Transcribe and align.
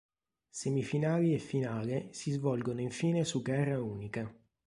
Semifinali 0.49 1.31
e 1.31 1.37
finale 1.37 2.07
si 2.11 2.31
svolgono 2.31 2.81
infine 2.81 3.23
su 3.23 3.43
gara 3.43 3.79
unica. 3.79 4.35